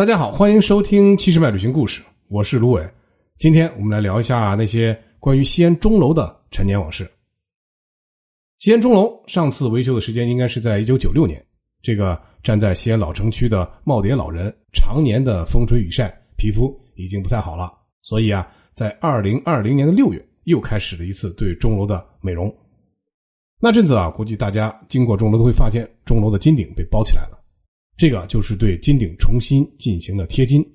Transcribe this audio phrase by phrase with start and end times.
[0.00, 2.90] 大家好，欢迎收听七十迈旅行故事，我是卢伟。
[3.36, 7.06] 今天我们来聊一下那些关于西安钟楼的陈年往事。
[8.60, 11.44] 西安钟楼上次维修的时间应该是在一九九六年。
[11.82, 17.70] 这个站在西安老城区的耄耋老人，常年的风吹雨晒，皮肤已经不太好了，
[18.00, 22.50] 所以啊，在二零二零年的六月又开始了一次对钟楼的美容。
[23.60, 27.38] 那阵子啊，估计大家经过钟楼都会发现，钟楼的金顶被包起来了。
[28.00, 30.66] 这个就是对金顶重新进行了贴金，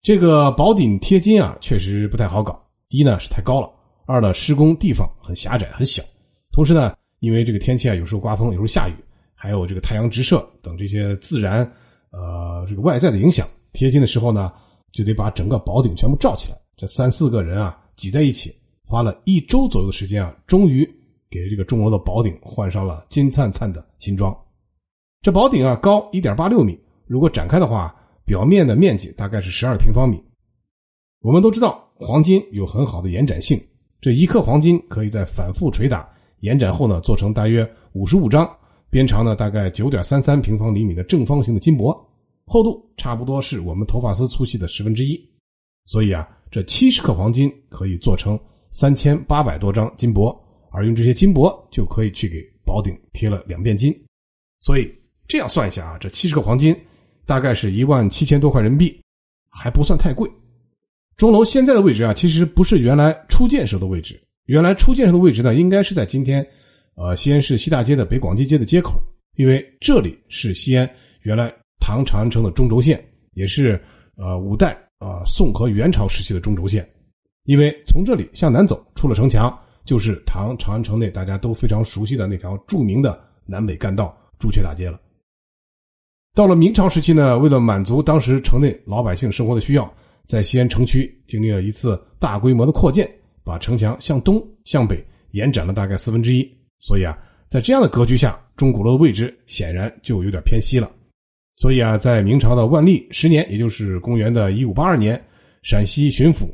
[0.00, 2.58] 这个宝顶贴金啊，确实不太好搞。
[2.88, 3.70] 一呢是太高了，
[4.06, 6.02] 二呢施工地方很狭窄很小，
[6.50, 8.94] 同时呢，因为这个天气啊，有时候刮风，有时候下雨，
[9.34, 11.70] 还有这个太阳直射等这些自然
[12.12, 14.50] 呃这个外在的影响，贴金的时候呢，
[14.90, 16.58] 就得把整个宝顶全部罩起来。
[16.78, 18.50] 这三四个人啊挤在一起，
[18.86, 20.82] 花了一周左右的时间啊，终于
[21.28, 24.34] 给这个钟楼的宝顶换上了金灿灿的新装。
[25.22, 26.76] 这宝顶啊，高一点八六米，
[27.06, 27.94] 如果展开的话，
[28.24, 30.20] 表面的面积大概是十二平方米。
[31.20, 33.56] 我们都知道，黄金有很好的延展性，
[34.00, 38.50] 这一克黄金可以在反复捶打、延展后呢，做成大约五十五张，
[38.90, 41.96] 边长呢大概九点三三平方厘米的正方形的金箔，
[42.46, 45.16] 厚度差不多是我们头发丝粗细的十分之一。
[45.86, 48.36] 所以啊，这七十克黄金可以做成
[48.72, 50.36] 三千八百多张金箔，
[50.72, 53.94] 而用这些金箔就可以去给宝顶贴了两遍金，
[54.58, 54.92] 所以。
[55.32, 56.78] 这样算一下啊，这七十克黄金
[57.24, 59.00] 大概是一万七千多块人民币，
[59.48, 60.30] 还不算太贵。
[61.16, 64.22] 钟楼现在的位置啊，其实不是原来初建时的位置。
[64.44, 66.46] 原来初建时的位置呢，应该是在今天
[66.96, 69.02] 呃西安市西大街的北广济街的街口，
[69.36, 70.86] 因为这里是西安
[71.22, 71.50] 原来
[71.80, 73.02] 唐长安城的中轴线，
[73.32, 73.82] 也是
[74.16, 76.86] 呃五代啊宋和元朝时期的中轴线。
[77.44, 79.50] 因为从这里向南走，出了城墙，
[79.86, 85.00] 就是唐长安城内大家都非常熟悉的那条著名的南北干道朱雀大街了。
[86.34, 89.92] 到了明朝时期呢，为了满足当时城内老百姓生活的需要，
[90.26, 93.06] 在西安城区经历了一次大规模的扩建，
[93.44, 96.50] 把城墙向东向北延展了大概四分之一。
[96.78, 100.90] 所以啊，在这样的格局下，钟鼓楼的位置显然就有点偏西了。
[101.56, 105.22] 所以啊，在明朝的万历十年，也就是公元的一五八二年，
[105.62, 106.46] 陕西巡抚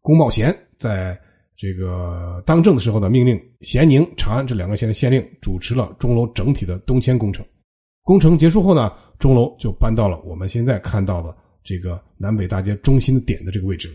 [0.00, 1.14] 龚茂贤在
[1.54, 7.44] 这个当政的时候呢，命令咸宁、长安这两个县的县令主持了钟楼整体的东迁工程。
[8.08, 8.90] 工程结束后呢？
[9.18, 13.94] 钟楼就搬到了我们现在看到的这个南北大街中心点的这个位置。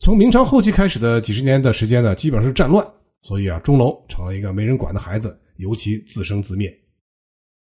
[0.00, 2.84] 从明朝后期开始的几十年的时间呢，基本上是战乱，
[3.20, 6.76] 所以啊，钟楼成了一个没人管的孩子，尤其自生自灭。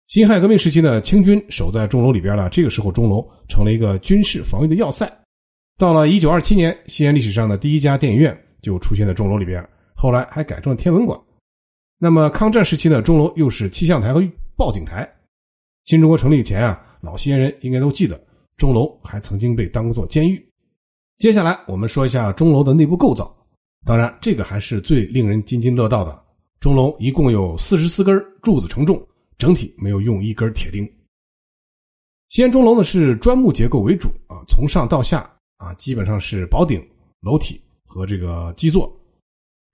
[0.09, 5.11] 辛亥革命时期呢，清军守在钟楼里边呢，这个时候钟楼成了一个军事防御的要塞。
[5.79, 11.19] 到了一九二七年，西安历史上的第一家电影院就出现在钟楼里边，后来还改成了天文馆。
[11.99, 14.23] 那么抗战时期呢，钟楼又是气象台和
[14.59, 15.09] 报警台。
[15.85, 18.21] 新中国成立以前啊，老西安人应该都记得，
[18.57, 20.45] 钟楼还曾经被当做监狱。
[21.19, 23.33] 接下来我们说一下钟楼的内部构造，
[23.87, 26.25] 当然这个还是最令人津津乐道的。
[26.59, 29.01] 钟楼一共有四十四根柱子承重，
[29.39, 30.85] 整体没有用一根铁钉。
[32.31, 36.85] 西安钟楼呢是砖木结构为主啊，从上到下啊基本上是宝顶、
[37.21, 38.93] 楼体和这个基座。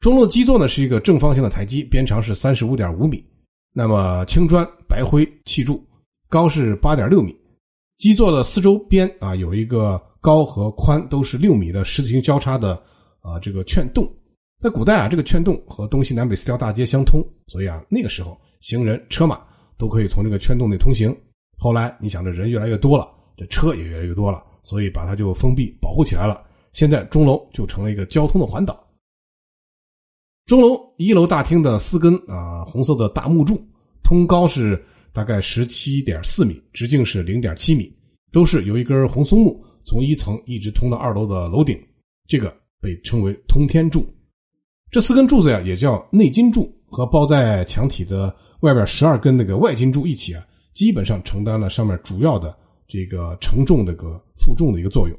[0.00, 3.24] 钟楼基座呢是一个正方形的台基，边长是三十五点五米，
[3.76, 5.84] 那么青砖白灰砌筑。
[6.28, 7.36] 高是八点六米，
[7.98, 12.80] 基座的四周边啊有一个高和宽都是六米的十字形交叉的
[13.20, 14.08] 啊这个券洞，
[14.60, 19.40] 在古代啊这个券洞和东西南北四条大街相通，所以啊那个时候行人车马
[19.76, 21.14] 都可以从这个券洞内通行。
[21.58, 26.42] 后来你想这人越来越多了，这车也越来越多了，所以把它就封闭保护起来了。
[26.72, 28.83] 现在钟楼就成了一个交通的环岛。
[30.46, 33.60] 钟楼一楼大厅的四根啊红色的大木柱，
[34.02, 34.82] 通高是。
[35.14, 37.88] 大概十七点四米，直径是零点七米，
[38.32, 41.80] 都是由一根红松木从一层一直通到二楼的楼顶，
[42.26, 44.04] 这个被称为通天柱。
[44.90, 50.44] 这四根柱子呀，也叫内金柱，和包在墙体的外边十二根那个外金柱一起啊，
[50.74, 52.52] 基本上承担了上面主要的
[52.88, 55.16] 这个承重的个负重的一个作用。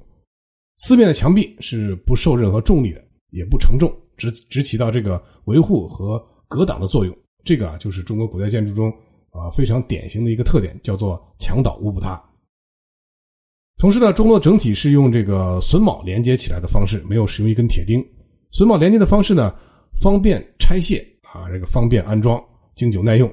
[0.80, 7.15] 四面的墙壁是不受任何重力的，也不承重，只只起到这个维护和隔挡的作用。
[7.44, 8.94] 这个啊，就是中国古代建筑中。
[9.38, 12.23] 啊，非常典型的一个特点叫做墙倒屋不塌。
[13.77, 18.01] 同时呢，钟楼整体是用这个榫卯连接起来的方式，没有使用一根铁钉。
[18.53, 19.53] 榫卯连接的方式呢，
[20.01, 22.41] 方便拆卸啊，这个方便安装，
[22.75, 23.29] 经久耐用。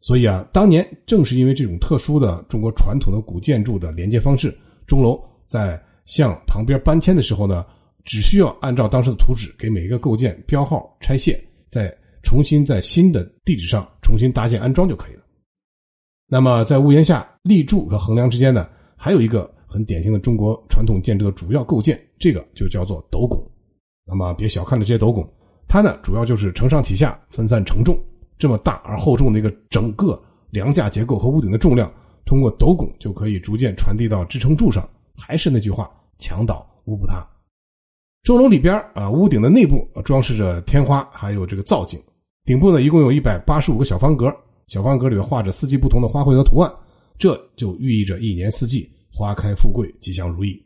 [0.00, 4.56] 所以啊，当年正是因为这种特殊的中国传统的古建筑的连接方式，
[4.86, 7.66] 钟楼在向旁边搬迁的时候呢，
[8.04, 15.22] 只需要按照当时的图纸给每一个构件标号、拆卸，再重新在新的地址上重新搭建安装就可以了。
[16.28, 23.42] 那么，在屋檐下立柱和横梁之间呢，还有一个很典型的中国传统建筑的主要构件，这个就叫做斗拱。
[24.04, 25.28] 那么别小看了这些斗拱，
[25.68, 27.98] 它呢主要就是承上启下、分散承重。
[28.38, 30.20] 这么大而厚重的一个整个
[30.50, 31.92] 梁架结构和屋顶的重量，
[32.24, 34.88] 通过斗拱就可以逐渐传递到支撑柱上。
[35.16, 37.24] 还是那句话，墙倒屋不塌。
[38.22, 42.00] 钟楼里边啊，屋顶的内部装饰着天花，还有这个造景。
[42.44, 44.32] 顶部呢，一共有一百八十五个小方格，
[44.68, 46.72] 小方格里面画着四季不同的花卉和图案，
[47.18, 50.64] 这就寓意着一年四季花开富贵、吉祥如意。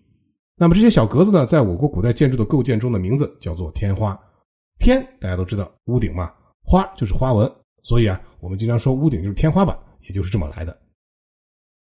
[0.58, 4.18] 那么这些小格子呢，在我国古代建筑的构建中的名字叫做天花。
[4.78, 6.30] 天大家都知道，屋顶嘛，
[6.62, 7.50] 花就是花纹，
[7.82, 10.78] 所以啊，我们经常说屋顶就是天花板，也就是这么来的。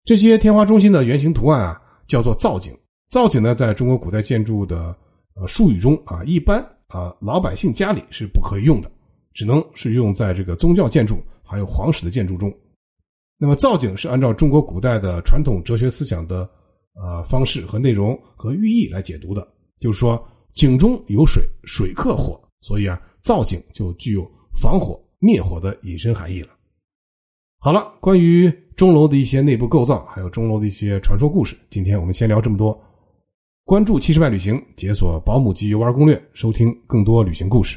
[0.04, 2.74] 这些天花中心的圆形图案啊，叫做造景。
[3.10, 4.96] 造景呢，在中国古代建筑的
[5.40, 8.90] 呃，术语中啊，一般啊，老百姓家里是不可以用的，
[9.34, 12.52] 只能是用在这个宗教建筑还有皇室的建筑中。
[13.38, 16.48] 那么造景是按照中国古代的传统哲学思想的
[16.94, 19.46] 呃方式和内容和寓意来解读的，
[19.78, 20.20] 就是说
[20.54, 24.28] 井中有水，水克火，所以啊，造景就具有
[24.60, 26.48] 防火灭火的隐身含义了。
[27.60, 32.76] 好了，关于钟楼的一些内部构造，还有钟楼的一些传说故事，今天我们先聊这么多。
[33.68, 37.76] 关注七十万旅行，解锁保姆级游玩攻略，收听更多旅行故事。